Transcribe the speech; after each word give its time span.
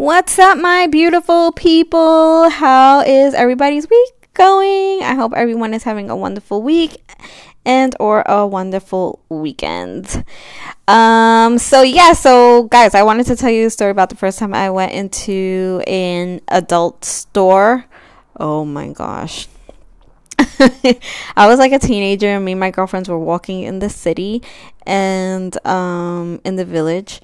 What's 0.00 0.38
up, 0.38 0.56
my 0.56 0.86
beautiful 0.86 1.52
people? 1.52 2.48
How 2.48 3.02
is 3.02 3.34
everybody's 3.34 3.86
week 3.90 4.30
going? 4.32 5.02
I 5.02 5.14
hope 5.14 5.34
everyone 5.36 5.74
is 5.74 5.82
having 5.82 6.08
a 6.08 6.16
wonderful 6.16 6.62
week 6.62 7.04
and 7.66 7.94
or 8.00 8.22
a 8.22 8.46
wonderful 8.46 9.20
weekend. 9.28 10.24
Um 10.88 11.58
so 11.58 11.82
yeah, 11.82 12.14
so 12.14 12.62
guys, 12.62 12.94
I 12.94 13.02
wanted 13.02 13.26
to 13.26 13.36
tell 13.36 13.50
you 13.50 13.66
a 13.66 13.70
story 13.70 13.90
about 13.90 14.08
the 14.08 14.16
first 14.16 14.38
time 14.38 14.54
I 14.54 14.70
went 14.70 14.92
into 14.92 15.82
an 15.86 16.40
adult 16.48 17.04
store. 17.04 17.84
Oh 18.38 18.64
my 18.64 18.88
gosh. 18.88 19.48
I 20.38 21.46
was 21.46 21.58
like 21.58 21.72
a 21.72 21.78
teenager 21.78 22.28
and 22.28 22.42
me 22.42 22.52
and 22.52 22.60
my 22.60 22.70
girlfriends 22.70 23.10
were 23.10 23.18
walking 23.18 23.64
in 23.64 23.80
the 23.80 23.90
city 23.90 24.40
and 24.86 25.54
um 25.66 26.40
in 26.46 26.56
the 26.56 26.64
village 26.64 27.20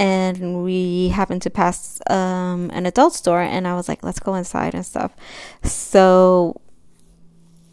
and 0.00 0.64
we 0.64 0.80
happened 1.08 1.42
to 1.42 1.50
pass 1.50 2.00
um, 2.08 2.70
an 2.72 2.86
adult 2.86 3.14
store 3.14 3.40
and 3.40 3.66
i 3.66 3.74
was 3.74 3.88
like 3.88 4.02
let's 4.02 4.20
go 4.20 4.34
inside 4.34 4.74
and 4.74 4.84
stuff. 4.84 5.14
So 5.62 6.60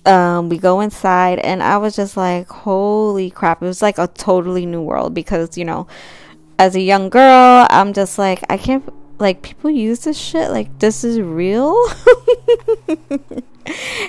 um, 0.06 0.48
we 0.48 0.58
go 0.58 0.80
inside 0.80 1.40
and 1.40 1.62
i 1.62 1.78
was 1.78 1.96
just 1.96 2.16
like 2.16 2.48
holy 2.48 3.30
crap. 3.30 3.62
It 3.62 3.66
was 3.66 3.82
like 3.82 3.98
a 3.98 4.08
totally 4.08 4.66
new 4.66 4.82
world 4.82 5.14
because 5.14 5.58
you 5.58 5.66
know 5.66 5.88
as 6.60 6.76
a 6.76 6.82
young 6.82 7.10
girl 7.10 7.68
i'm 7.70 7.94
just 7.94 8.18
like 8.18 8.42
i 8.50 8.58
can't 8.58 8.84
like 9.20 9.42
people 9.42 9.70
use 9.70 10.00
this 10.02 10.18
shit? 10.18 10.52
Like 10.52 10.80
this 10.80 11.04
is 11.04 11.20
real? 11.20 11.76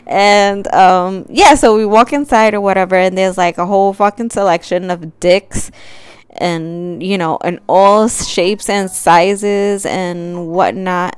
And 0.06 0.72
um 0.72 1.26
yeah 1.28 1.56
so 1.56 1.76
we 1.76 1.84
walk 1.84 2.12
inside 2.12 2.54
or 2.54 2.60
whatever 2.60 2.94
and 2.94 3.18
there's 3.18 3.36
like 3.36 3.58
a 3.58 3.66
whole 3.66 3.92
fucking 3.92 4.30
selection 4.30 4.88
of 4.88 5.18
dicks 5.18 5.72
and 6.38 7.02
you 7.02 7.18
know 7.18 7.36
in 7.38 7.60
all 7.68 8.08
shapes 8.08 8.68
and 8.68 8.90
sizes 8.90 9.84
and 9.86 10.48
whatnot. 10.48 11.16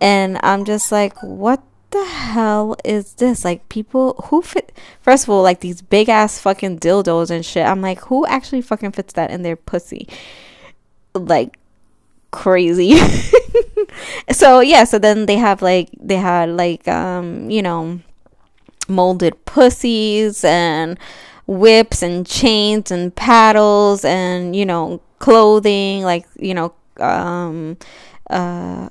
And 0.00 0.40
i'm 0.42 0.64
just 0.64 0.90
like 0.90 1.16
what 1.22 1.62
the 1.90 2.04
hell 2.04 2.74
is 2.84 3.14
this? 3.14 3.44
Like 3.44 3.68
people 3.68 4.14
who 4.26 4.42
fit 4.42 4.72
first 5.02 5.24
of 5.24 5.30
all 5.30 5.42
like 5.42 5.60
these 5.60 5.82
big 5.82 6.08
ass 6.08 6.40
fucking 6.40 6.80
dildos 6.80 7.30
and 7.30 7.44
shit. 7.44 7.66
I'm 7.66 7.82
like 7.82 8.00
who 8.00 8.26
actually 8.26 8.62
fucking 8.62 8.92
fits 8.92 9.12
that 9.14 9.30
in 9.30 9.42
their 9.42 9.56
pussy? 9.56 10.08
Like 11.14 11.58
crazy. 12.30 12.98
So 14.30 14.60
yeah 14.60 14.84
so 14.84 14.98
then 14.98 15.26
they 15.26 15.36
have 15.36 15.62
like 15.62 15.90
they 16.00 16.16
had 16.16 16.50
like 16.50 16.88
um 16.88 17.50
you 17.50 17.62
know 17.62 18.00
molded 18.88 19.44
pussies 19.44 20.44
and 20.44 20.98
whips 21.46 22.02
and 22.02 22.26
chains 22.26 22.90
and 22.90 23.14
paddles 23.14 24.04
and 24.04 24.54
you 24.54 24.64
know 24.64 25.00
clothing 25.18 26.02
like 26.02 26.26
you 26.38 26.54
know 26.54 26.72
um 26.98 27.76
uh 28.30 28.88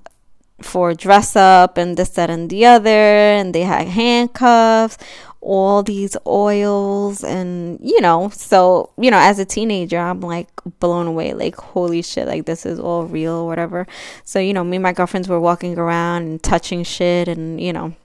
for 0.61 0.93
dress 0.93 1.35
up 1.35 1.77
and 1.77 1.97
this 1.97 2.09
that 2.09 2.29
and 2.29 2.49
the 2.49 2.65
other 2.65 2.89
and 2.89 3.55
they 3.55 3.63
had 3.63 3.87
handcuffs 3.87 4.97
all 5.41 5.81
these 5.81 6.15
oils 6.27 7.23
and 7.23 7.79
you 7.81 7.99
know 7.99 8.29
so 8.29 8.91
you 8.97 9.09
know 9.09 9.17
as 9.17 9.39
a 9.39 9.45
teenager 9.45 9.97
i'm 9.97 10.21
like 10.21 10.47
blown 10.79 11.07
away 11.07 11.33
like 11.33 11.55
holy 11.55 12.01
shit 12.01 12.27
like 12.27 12.45
this 12.45 12.65
is 12.65 12.79
all 12.79 13.05
real 13.05 13.47
whatever. 13.47 13.87
So 14.23 14.39
you 14.39 14.53
know 14.53 14.63
me 14.63 14.77
and 14.77 14.83
my 14.83 14.93
girlfriends 14.93 15.27
were 15.27 15.39
walking 15.39 15.77
around 15.77 16.23
and 16.23 16.43
touching 16.43 16.83
shit 16.83 17.27
and 17.27 17.59
you 17.59 17.73
know 17.73 17.95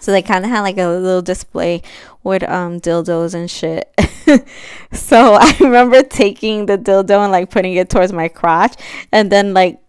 so 0.00 0.10
they 0.10 0.22
kind 0.22 0.44
of 0.44 0.50
had 0.50 0.60
like 0.62 0.78
a 0.78 0.86
little 0.86 1.22
display 1.22 1.82
with 2.22 2.42
um 2.44 2.80
dildos 2.80 3.34
and 3.34 3.50
shit. 3.50 3.92
so 4.92 5.34
I 5.34 5.56
remember 5.60 6.02
taking 6.02 6.66
the 6.66 6.78
dildo 6.78 7.22
and 7.22 7.32
like 7.32 7.50
putting 7.50 7.74
it 7.74 7.90
towards 7.90 8.12
my 8.12 8.28
crotch 8.28 8.74
and 9.10 9.30
then 9.30 9.54
like 9.54 9.80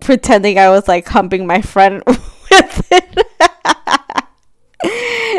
pretending 0.00 0.58
I 0.58 0.70
was 0.70 0.88
like 0.88 1.06
humping 1.06 1.46
my 1.46 1.62
friend 1.62 2.02
with 2.06 2.92
it. 2.92 3.26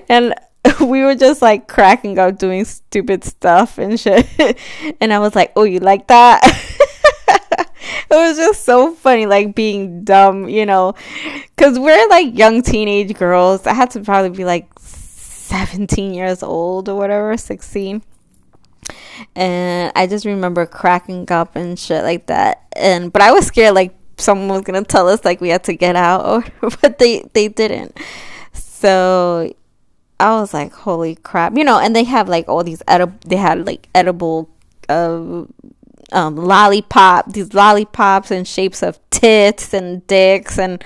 and 0.10 0.34
we 0.80 1.04
were 1.04 1.16
just 1.16 1.42
like 1.42 1.68
cracking 1.68 2.18
up 2.18 2.38
doing 2.38 2.64
stupid 2.66 3.24
stuff 3.24 3.78
and 3.78 4.00
shit. 4.00 4.28
and 5.02 5.12
I 5.12 5.20
was 5.20 5.36
like, 5.36 5.52
"Oh, 5.56 5.64
you 5.64 5.80
like 5.80 6.08
that?" 6.08 6.42
it 8.10 8.16
was 8.16 8.38
just 8.38 8.64
so 8.66 8.94
funny, 8.94 9.26
like 9.26 9.56
being 9.56 10.04
dumb, 10.04 10.50
you 10.50 10.66
know, 10.66 10.94
because 11.56 11.78
we're 11.80 12.08
like 12.10 12.38
young 12.38 12.62
teenage 12.62 13.14
girls. 13.16 13.66
I 13.68 13.74
had 13.74 13.92
to 13.92 14.02
probably 14.02 14.36
be 14.36 14.46
like 14.46 14.68
17 14.80 16.14
years 16.14 16.44
old 16.44 16.90
or 16.90 16.96
whatever, 16.96 17.38
16. 17.38 18.02
And 19.36 19.92
I 19.96 20.08
just 20.08 20.26
remember 20.26 20.66
cracking 20.66 21.32
up 21.32 21.56
and 21.56 21.78
shit 21.78 22.04
like 22.04 22.26
that. 22.28 22.64
And 22.76 23.14
but 23.14 23.22
I 23.22 23.32
was 23.32 23.46
scared 23.46 23.76
like 23.76 23.96
someone 24.18 24.50
was 24.50 24.62
gonna 24.62 24.84
tell 24.84 25.08
us 25.08 25.24
like 25.24 25.42
we 25.42 25.50
had 25.50 25.64
to 25.66 25.74
get 25.76 25.96
out, 25.96 26.26
or 26.26 26.70
but 26.82 27.00
they 27.00 27.24
they 27.34 27.48
didn't. 27.48 27.98
So 28.54 29.54
I 30.20 30.40
was 30.40 30.54
like, 30.54 30.74
holy 30.74 31.16
crap, 31.16 31.56
you 31.58 31.64
know. 31.64 31.80
And 31.80 31.96
they 31.96 32.04
have 32.04 32.28
like 32.28 32.48
all 32.48 32.64
these 32.64 32.82
edible. 32.88 33.18
They 33.26 33.38
had 33.38 33.66
like 33.66 33.88
edible 33.94 34.50
uh, 34.90 35.44
um, 36.14 36.36
lollipop, 36.36 37.34
these 37.34 37.54
lollipops 37.54 38.32
in 38.32 38.46
shapes 38.46 38.82
of 38.84 39.00
tits 39.10 39.74
and 39.74 40.06
dicks, 40.08 40.58
and 40.58 40.84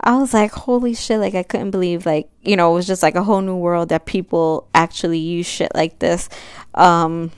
I 0.00 0.16
was 0.16 0.32
like, 0.32 0.52
holy 0.52 0.94
shit! 0.94 1.20
Like 1.20 1.34
I 1.34 1.42
couldn't 1.42 1.70
believe, 1.72 2.06
like 2.06 2.28
you 2.42 2.56
know, 2.56 2.72
it 2.72 2.74
was 2.74 2.86
just 2.86 3.02
like 3.02 3.14
a 3.14 3.24
whole 3.24 3.40
new 3.40 3.56
world 3.56 3.90
that 3.90 4.06
people 4.06 4.68
actually 4.74 5.18
use 5.18 5.46
shit 5.46 5.74
like 5.74 5.98
this, 5.98 6.28
um, 6.74 7.30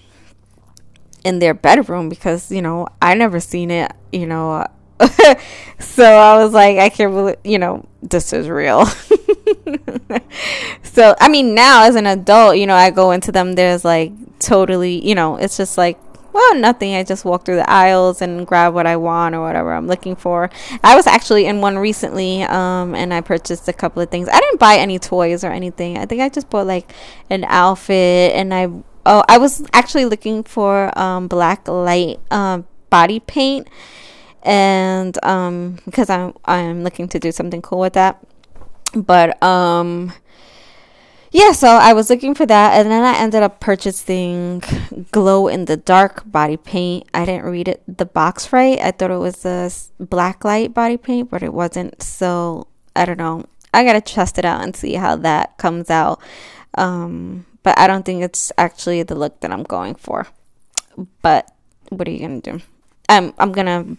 in 1.25 1.39
their 1.39 1.55
bedroom 1.55 2.09
because 2.09 2.53
you 2.53 2.63
know 2.63 2.87
I 3.03 3.15
never 3.15 3.41
seen 3.41 3.71
it, 3.71 3.93
you 4.13 4.27
know. 4.27 4.67
so 5.81 6.05
I 6.05 6.43
was 6.43 6.53
like, 6.53 6.79
I 6.79 6.89
can't 6.89 7.13
believe, 7.13 7.37
you 7.43 7.59
know, 7.59 7.85
this 8.01 8.33
is 8.33 8.49
real. 8.49 8.87
so 10.83 11.17
I 11.21 11.29
mean, 11.29 11.55
now 11.55 11.85
as 11.85 11.97
an 11.97 12.07
adult, 12.07 12.59
you 12.59 12.67
know, 12.67 12.77
I 12.77 12.91
go 12.91 13.11
into 13.11 13.33
them. 13.33 13.55
There's 13.55 13.85
like 13.85 14.13
totally, 14.39 15.07
you 15.07 15.15
know, 15.15 15.37
it's 15.37 15.57
just 15.57 15.77
like 15.77 15.99
well, 16.35 16.57
nothing. 16.57 16.97
I 16.97 17.05
just 17.05 17.25
walk 17.25 17.45
through 17.45 17.57
the 17.57 17.71
aisles 17.71 18.21
and 18.21 18.45
grab 18.45 18.75
what 18.75 18.89
I 18.89 18.97
want 18.97 19.37
or 19.37 19.41
whatever 19.41 19.73
I'm 19.73 19.87
looking 19.87 20.17
for. 20.17 20.51
I 20.83 20.97
was 20.97 21.07
actually 21.07 21.47
in 21.47 21.61
one 21.61 21.79
recently, 21.79 22.43
um, 22.43 22.97
and 22.97 23.15
I 23.15 23.21
purchased 23.21 23.69
a 23.69 23.73
couple 23.73 24.03
of 24.03 24.11
things. 24.11 24.29
I 24.29 24.41
didn't 24.41 24.59
buy 24.59 24.77
any 24.77 24.99
toys 24.99 25.45
or 25.45 25.53
anything. 25.53 25.97
I 25.97 26.07
think 26.07 26.21
I 26.21 26.29
just 26.29 26.51
bought 26.51 26.67
like 26.67 26.93
an 27.31 27.45
outfit, 27.45 28.33
and 28.35 28.53
I 28.53 28.69
oh, 29.07 29.23
I 29.29 29.39
was 29.39 29.65
actually 29.73 30.07
looking 30.07 30.43
for 30.43 30.97
um 30.99 31.29
black 31.29 31.69
light 31.69 32.19
um 32.33 32.67
body 32.91 33.21
paint, 33.21 33.69
and 34.43 35.17
um 35.25 35.79
because 35.85 36.11
I'm 36.11 36.35
I'm 36.45 36.83
looking 36.83 37.07
to 37.11 37.21
do 37.21 37.31
something 37.31 37.63
cool 37.63 37.79
with 37.79 37.93
that, 37.93 38.19
but 38.93 39.41
um 39.41 40.13
yeah, 41.35 41.51
so 41.51 41.67
I 41.67 41.95
was 41.95 42.11
looking 42.11 42.33
for 42.33 42.47
that, 42.47 42.79
and 42.79 42.89
then 42.89 43.03
I 43.03 43.19
ended 43.19 43.43
up 43.43 43.59
purchasing 43.59 44.63
glow 45.11 45.49
in 45.49 45.65
the 45.65 45.77
dark 45.77 46.23
body 46.31 46.57
paint. 46.57 47.09
I 47.13 47.25
didn't 47.25 47.47
read 47.47 47.67
it 47.67 47.83
the 47.89 48.07
box 48.07 48.53
right. 48.53 48.79
I 48.79 48.93
thought 48.93 49.11
it 49.11 49.19
was 49.19 49.45
a 49.45 49.69
black 49.99 50.45
light 50.45 50.73
body 50.73 50.97
paint, 50.97 51.31
but 51.31 51.43
it 51.43 51.53
wasn't. 51.53 52.01
So 52.01 52.69
I 52.95 53.05
don't 53.05 53.19
know. 53.19 53.47
I 53.73 53.83
gotta 53.83 54.01
test 54.01 54.39
it 54.39 54.45
out 54.45 54.63
and 54.63 54.77
see 54.77 54.95
how 54.95 55.17
that 55.17 55.59
comes 55.59 55.91
out. 55.91 56.21
Um, 56.79 57.47
but 57.65 57.77
I 57.81 57.89
don't 57.89 58.07
think 58.07 58.23
it's 58.23 58.53
actually 58.57 59.03
the 59.03 59.17
look 59.17 59.41
that 59.41 59.51
I'm 59.51 59.65
going 59.65 59.97
for. 59.97 60.29
But 61.21 61.51
what 61.89 62.07
are 62.07 62.13
you 62.13 62.21
gonna 62.21 62.43
do? 62.43 62.61
I'm 63.09 63.35
I'm 63.39 63.51
gonna 63.51 63.97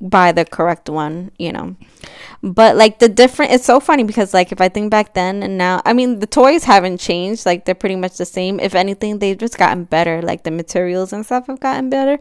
buy 0.00 0.30
the 0.30 0.44
correct 0.44 0.88
one, 0.88 1.32
you 1.36 1.52
know. 1.52 1.74
But 2.42 2.76
like 2.76 2.98
the 2.98 3.08
different 3.08 3.52
it's 3.52 3.64
so 3.64 3.80
funny 3.80 4.04
because 4.04 4.34
like 4.34 4.52
if 4.52 4.60
I 4.60 4.68
think 4.68 4.90
back 4.90 5.14
then 5.14 5.42
and 5.42 5.56
now 5.56 5.80
I 5.84 5.92
mean 5.92 6.18
the 6.20 6.26
toys 6.26 6.64
haven't 6.64 6.98
changed, 6.98 7.46
like 7.46 7.64
they're 7.64 7.74
pretty 7.74 7.96
much 7.96 8.16
the 8.16 8.26
same. 8.26 8.60
If 8.60 8.74
anything, 8.74 9.18
they've 9.18 9.38
just 9.38 9.58
gotten 9.58 9.84
better. 9.84 10.22
Like 10.22 10.44
the 10.44 10.50
materials 10.50 11.12
and 11.12 11.24
stuff 11.24 11.46
have 11.46 11.60
gotten 11.60 11.90
better. 11.90 12.18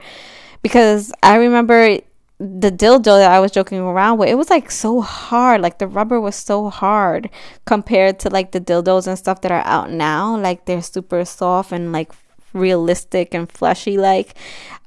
Because 0.61 1.11
I 1.21 1.35
remember 1.35 1.99
the 2.37 2.71
dildo 2.71 3.03
that 3.19 3.31
I 3.31 3.39
was 3.39 3.51
joking 3.51 3.79
around 3.79 4.17
with, 4.17 4.29
it 4.29 4.35
was 4.35 4.49
like 4.49 4.69
so 4.69 5.01
hard. 5.01 5.61
Like 5.61 5.79
the 5.79 5.87
rubber 5.87 6.19
was 6.19 6.35
so 6.35 6.69
hard 6.69 7.29
compared 7.65 8.19
to 8.19 8.29
like 8.29 8.51
the 8.51 8.59
dildos 8.59 9.07
and 9.07 9.17
stuff 9.17 9.41
that 9.41 9.51
are 9.51 9.65
out 9.65 9.91
now. 9.91 10.37
Like 10.37 10.65
they're 10.65 10.81
super 10.81 11.23
soft 11.23 11.71
and 11.71 11.91
like 11.91 12.11
realistic 12.53 13.33
and 13.33 13.51
fleshy 13.51 13.97
like 13.97 14.33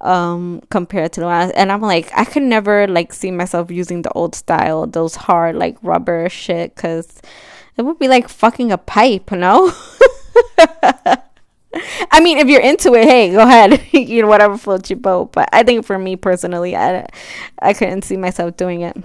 um 0.01 0.61
compared 0.71 1.13
to 1.13 1.21
the 1.21 1.27
last 1.27 1.53
and 1.53 1.73
i'm 1.73 1.81
like 1.81 2.11
i 2.15 2.25
could 2.25 2.43
never 2.43 2.87
like 2.87 3.13
see 3.13 3.31
myself 3.31 3.71
using 3.71 4.03
the 4.03 4.13
old 4.13 4.35
style 4.35 4.87
those 4.87 5.17
hard 5.17 5.57
like 5.57 5.77
rubber 5.83 6.29
shit 6.29 6.75
because 6.75 7.21
it 7.77 7.83
would 7.83 7.99
be 7.99 8.09
like 8.09 8.29
fucking 8.29 8.71
a 8.71 8.79
pipe 8.79 9.31
no 9.33 9.73
I 12.11 12.21
mean, 12.21 12.39
if 12.39 12.49
you're 12.49 12.63
into 12.63 12.95
it, 12.95 13.05
hey, 13.05 13.31
go 13.31 13.43
ahead. 13.43 13.87
you 13.93 14.23
know, 14.23 14.29
whatever 14.29 14.57
floats 14.57 14.89
your 14.89 14.99
boat. 14.99 15.33
But 15.33 15.51
I 15.53 15.63
think 15.63 15.85
for 15.85 15.99
me 15.99 16.17
personally, 16.17 16.75
I, 16.75 17.07
I 17.61 17.75
couldn't 17.75 18.03
see 18.03 18.17
myself 18.17 18.57
doing 18.57 18.81
it 18.81 18.97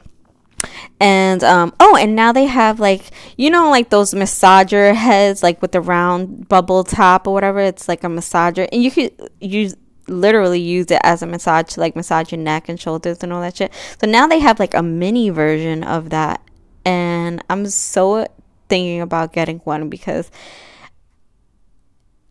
and 1.00 1.44
um 1.44 1.74
oh 1.80 1.96
and 1.96 2.16
now 2.16 2.32
they 2.32 2.46
have 2.46 2.80
like 2.80 3.12
you 3.38 3.50
know 3.50 3.70
like 3.70 3.90
those 3.90 4.14
massager 4.14 4.96
heads 4.96 5.44
like 5.44 5.62
with 5.62 5.72
the 5.72 5.82
round 5.82 6.48
bubble 6.48 6.84
top 6.84 7.28
or 7.28 7.34
whatever 7.34 7.60
it's 7.60 7.88
like 7.88 8.04
a 8.04 8.08
massager 8.08 8.68
and 8.72 8.84
you 8.84 8.92
could 8.92 9.12
use 9.40 9.76
literally 10.08 10.60
use 10.60 10.92
it 10.92 11.02
as 11.04 11.22
a 11.22 11.28
massage 11.28 11.74
to 11.74 11.80
like 11.80 11.96
massage 11.96 12.32
your 12.32 12.42
neck 12.42 12.70
and 12.70 12.80
shoulders 12.80 13.20
and 13.22 13.32
all 13.32 13.42
that 13.42 13.58
shit. 13.58 13.74
So 14.00 14.08
now 14.08 14.28
they 14.28 14.40
have 14.40 14.60
like 14.60 14.74
a 14.74 14.84
mini 14.84 15.30
version 15.30 15.84
of 15.84 16.10
that. 16.10 16.42
And 16.86 17.44
I'm 17.50 17.68
so 17.68 18.28
thinking 18.68 19.02
about 19.02 19.34
getting 19.34 19.60
one 19.60 19.90
because 19.90 20.32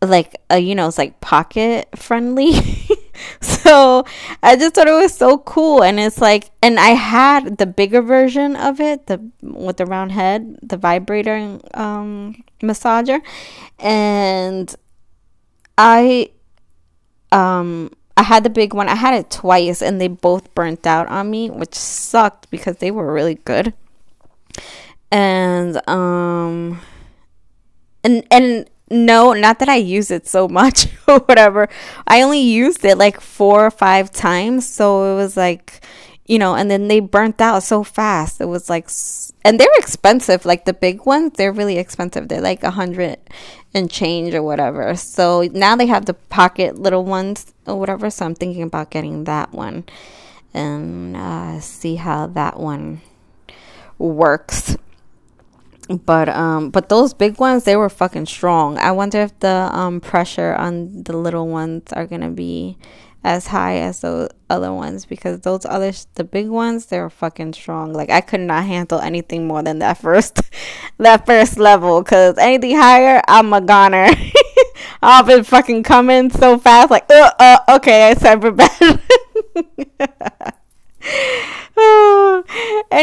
like 0.01 0.35
uh, 0.51 0.55
you 0.55 0.75
know 0.75 0.87
it's 0.87 0.97
like 0.97 1.19
pocket 1.21 1.87
friendly 1.95 2.53
so 3.41 4.03
i 4.41 4.55
just 4.55 4.75
thought 4.75 4.87
it 4.87 4.91
was 4.91 5.13
so 5.13 5.37
cool 5.37 5.83
and 5.83 5.99
it's 5.99 6.19
like 6.19 6.51
and 6.61 6.79
i 6.79 6.89
had 6.89 7.57
the 7.57 7.65
bigger 7.65 8.01
version 8.01 8.55
of 8.55 8.79
it 8.81 9.07
the 9.07 9.21
with 9.41 9.77
the 9.77 9.85
round 9.85 10.11
head 10.11 10.57
the 10.61 10.77
vibrator 10.77 11.57
um 11.75 12.35
massager 12.61 13.21
and 13.79 14.75
i 15.77 16.29
um 17.33 17.91
i 18.15 18.23
had 18.23 18.43
the 18.43 18.49
big 18.49 18.73
one 18.73 18.87
i 18.87 18.95
had 18.95 19.13
it 19.13 19.29
twice 19.29 19.81
and 19.81 19.99
they 19.99 20.07
both 20.07 20.53
burnt 20.55 20.85
out 20.85 21.07
on 21.07 21.29
me 21.29 21.49
which 21.49 21.75
sucked 21.75 22.49
because 22.49 22.77
they 22.77 22.91
were 22.91 23.11
really 23.11 23.35
good 23.35 23.73
and 25.11 25.87
um 25.89 26.79
and 28.03 28.25
and 28.31 28.69
no, 28.93 29.33
not 29.33 29.59
that 29.59 29.69
I 29.69 29.77
use 29.77 30.11
it 30.11 30.27
so 30.27 30.47
much 30.47 30.87
or 31.07 31.19
whatever. 31.19 31.67
I 32.07 32.21
only 32.21 32.41
used 32.41 32.85
it 32.85 32.97
like 32.97 33.19
four 33.19 33.65
or 33.65 33.71
five 33.71 34.11
times. 34.11 34.67
So 34.67 35.13
it 35.13 35.15
was 35.15 35.35
like, 35.35 35.83
you 36.25 36.39
know, 36.39 36.55
and 36.55 36.71
then 36.71 36.87
they 36.87 36.99
burnt 36.99 37.41
out 37.41 37.63
so 37.63 37.83
fast. 37.83 38.39
It 38.39 38.45
was 38.45 38.69
like, 38.69 38.89
and 39.43 39.59
they're 39.59 39.67
expensive. 39.77 40.45
Like 40.45 40.65
the 40.65 40.73
big 40.73 41.05
ones, 41.05 41.33
they're 41.35 41.51
really 41.51 41.77
expensive. 41.77 42.29
They're 42.29 42.41
like 42.41 42.63
a 42.63 42.71
hundred 42.71 43.17
and 43.73 43.89
change 43.91 44.33
or 44.33 44.43
whatever. 44.43 44.95
So 44.95 45.41
now 45.51 45.75
they 45.75 45.87
have 45.87 46.05
the 46.05 46.13
pocket 46.13 46.79
little 46.79 47.03
ones 47.03 47.53
or 47.67 47.77
whatever. 47.79 48.09
So 48.09 48.25
I'm 48.25 48.35
thinking 48.35 48.63
about 48.63 48.89
getting 48.89 49.25
that 49.25 49.51
one 49.51 49.83
and 50.53 51.17
uh, 51.17 51.59
see 51.59 51.95
how 51.95 52.27
that 52.27 52.59
one 52.59 53.01
works 53.97 54.77
but 55.89 56.29
um 56.29 56.69
but 56.69 56.89
those 56.89 57.13
big 57.13 57.39
ones 57.39 57.65
they 57.65 57.75
were 57.75 57.89
fucking 57.89 58.25
strong 58.25 58.77
i 58.77 58.91
wonder 58.91 59.19
if 59.19 59.37
the 59.39 59.69
um 59.71 59.99
pressure 59.99 60.55
on 60.55 61.03
the 61.03 61.15
little 61.15 61.47
ones 61.47 61.91
are 61.93 62.07
gonna 62.07 62.29
be 62.29 62.77
as 63.23 63.47
high 63.47 63.77
as 63.77 64.01
those 64.01 64.29
other 64.49 64.73
ones 64.73 65.05
because 65.05 65.39
those 65.41 65.65
others 65.65 66.07
the 66.15 66.23
big 66.23 66.49
ones 66.49 66.87
they're 66.87 67.09
fucking 67.09 67.53
strong. 67.53 67.93
Like 67.93 68.09
i 68.09 68.21
could 68.21 68.41
not 68.41 68.65
handle 68.65 68.99
anything 68.99 69.47
more 69.47 69.63
than 69.63 69.79
that 69.79 69.97
first 70.01 70.41
that 70.97 71.25
first 71.25 71.57
level 71.57 72.01
because 72.01 72.37
anything 72.37 72.75
higher 72.75 73.21
i'm 73.27 73.53
a 73.53 73.61
goner. 73.61 74.09
I've 75.01 75.27
been 75.27 75.43
fucking 75.43 75.83
coming 75.83 76.29
so 76.29 76.57
fast 76.57 76.91
like 76.91 77.05
uh, 77.09 77.31
uh 77.39 77.57
okay 77.75 78.09
i 78.09 78.13
said 78.13 78.39
bad 78.55 79.01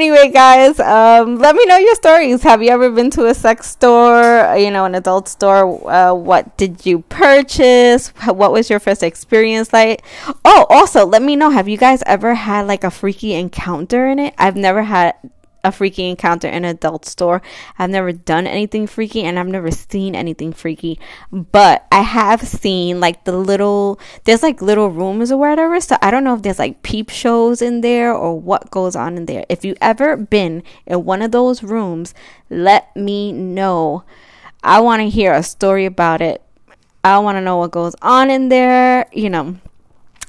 anyway, 0.01 0.31
guys, 0.33 0.81
um, 0.81 1.37
let 1.37 1.55
me 1.55 1.67
know 1.67 1.77
your 1.77 1.95
stories. 1.95 2.43
Have 2.43 2.63
you 2.63 2.71
ever 2.71 2.91
been 2.91 3.11
to 3.11 3.27
a 3.27 3.35
sex 3.35 3.69
store, 3.69 4.57
you 4.57 4.71
know, 4.71 4.87
an 4.87 4.95
adult 4.95 5.29
store? 5.29 5.91
Uh, 5.91 6.15
what 6.15 6.57
did 6.57 6.87
you 6.87 7.01
purchase? 7.11 8.09
What 8.25 8.53
was 8.53 8.71
your 8.71 8.81
first 8.81 9.03
experience 9.03 9.75
like? 9.75 10.03
Oh, 10.43 10.65
also, 10.71 11.05
let 11.05 11.21
me 11.21 11.37
know. 11.37 11.51
Have 11.51 11.69
you 11.69 11.77
guys 11.77 12.03
ever 12.07 12.33
had 12.33 12.67
like 12.67 12.83
a 12.83 12.91
freaky 12.91 13.35
encounter 13.35 14.09
in 14.09 14.19
it? 14.19 14.35
I've 14.39 14.57
never 14.57 14.85
had 14.85 15.15
a 15.63 15.73
freaky 15.73 16.09
encounter 16.09 16.49
in 16.49 16.65
an 16.65 16.77
adult 16.77 17.05
store. 17.05 17.43
I've 17.79 17.91
never 17.91 18.13
done 18.13 18.47
anything 18.47 18.87
freaky 18.87 19.23
and 19.23 19.39
I've 19.39 19.47
never 19.47 19.71
seen 19.71 20.15
anything 20.15 20.53
freaky. 20.53 20.99
But 21.33 21.87
I 21.93 22.03
have 22.03 22.43
seen 22.47 23.01
like 23.01 23.25
the 23.25 23.37
little 23.37 24.01
there's 24.25 24.43
like 24.43 24.63
little 24.63 24.91
rooms 24.91 25.33
or 25.33 25.39
whatever. 25.39 25.81
So 25.81 25.97
I 26.03 26.11
don't 26.11 26.25
know 26.25 26.35
if 26.35 26.43
there's 26.43 26.59
like 26.59 26.83
peep 26.83 27.11
shows 27.11 27.63
in 27.63 27.81
there 27.81 28.13
or 28.13 28.39
what 28.39 28.71
goes 28.71 28.97
on 28.97 29.17
in 29.17 29.27
there. 29.27 29.45
If 29.49 29.65
you 29.65 29.75
ever 29.81 30.17
been 30.17 30.63
in 30.87 31.05
one 31.05 31.23
of 31.23 31.33
those 31.33 31.63
rooms, 31.63 32.15
let 32.49 32.95
me 32.97 33.33
know. 33.33 34.05
I 34.63 34.81
want 34.81 35.01
to 35.01 35.09
hear 35.09 35.33
a 35.33 35.43
story 35.43 35.87
about 35.87 36.21
it. 36.21 36.43
I 37.03 37.19
want 37.19 37.37
to 37.37 37.41
know 37.41 37.57
what 37.57 37.71
goes 37.71 37.95
on 38.03 38.31
in 38.31 38.51
there, 38.51 39.07
you 39.13 39.31
know 39.31 39.57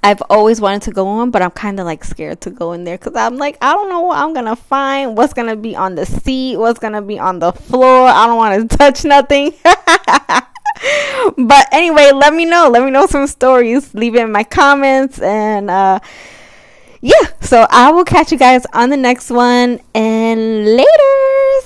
I've 0.03 0.21
always 0.29 0.59
wanted 0.59 0.81
to 0.83 0.91
go 0.91 1.07
on, 1.07 1.29
but 1.29 1.41
I'm 1.41 1.51
kind 1.51 1.79
of 1.79 1.85
like 1.85 2.03
scared 2.03 2.41
to 2.41 2.49
go 2.49 2.71
in 2.73 2.83
there 2.83 2.97
because 2.97 3.15
I'm 3.15 3.37
like, 3.37 3.57
I 3.61 3.73
don't 3.73 3.89
know 3.89 4.01
what 4.01 4.17
I'm 4.17 4.33
gonna 4.33 4.55
find, 4.55 5.15
what's 5.15 5.33
gonna 5.33 5.55
be 5.55 5.75
on 5.75 5.95
the 5.95 6.05
seat, 6.05 6.57
what's 6.57 6.79
gonna 6.79 7.03
be 7.03 7.19
on 7.19 7.39
the 7.39 7.51
floor. 7.51 8.07
I 8.07 8.25
don't 8.25 8.37
want 8.37 8.69
to 8.69 8.77
touch 8.79 9.05
nothing. 9.05 9.53
but 11.37 11.67
anyway, 11.71 12.11
let 12.11 12.33
me 12.33 12.45
know. 12.45 12.69
Let 12.69 12.83
me 12.83 12.89
know 12.89 13.05
some 13.05 13.27
stories. 13.27 13.93
Leave 13.93 14.15
it 14.15 14.23
in 14.23 14.31
my 14.31 14.43
comments 14.43 15.19
and 15.19 15.69
uh 15.69 15.99
yeah, 17.01 17.27
so 17.41 17.65
I 17.69 17.91
will 17.91 18.05
catch 18.05 18.31
you 18.31 18.37
guys 18.37 18.63
on 18.73 18.91
the 18.91 18.97
next 18.97 19.31
one 19.31 19.79
and 19.95 20.65
later. 20.65 21.61